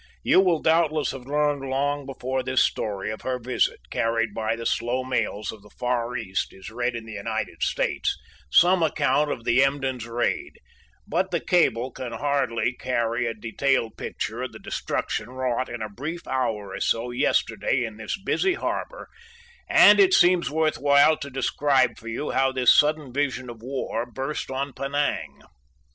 [0.23, 4.65] You will doubtless have learned long before this story of her visit, carried by the
[4.65, 8.17] slow mails of the Far East, is read in the United States
[8.49, 10.57] some account of the Emden's raid,
[11.07, 15.87] but the cable can hardly carry a detailed picture of the destruction wrought in a
[15.89, 19.07] brief hour or so yesterday in this busy harbor,
[19.69, 24.07] and it seems worth while to describe for you how this sudden vision of war
[24.11, 25.41] burst on Penang.